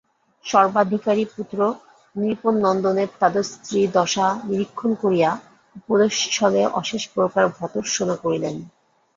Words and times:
সর্বাধিকারিপুত্র 0.45 1.57
নৃপনন্দনের 2.15 3.09
তাদৃশী 3.19 3.81
দশা 3.97 4.27
নিরীক্ষণ 4.47 4.91
করিয়া 5.03 5.29
উপদেশচ্ছলে 5.75 6.61
অশেষপ্রকার 6.79 7.45
ভর্ৎসনা 7.57 8.15
করিলেন। 8.23 8.55